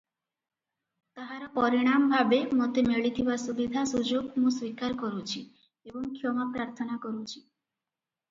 [1.17, 5.43] ତାହାର ପରିଣାମ ଭାବେ ମୋତେ ମିଳିଥିବା ସୁବିଧା ସୁଯୋଗ ମୁଁ ସ୍ୱୀକାର କରୁଛି
[5.91, 7.37] ଏବଂ କ୍ଷମା ପ୍ରାର୍ଥନା କରୁଛି।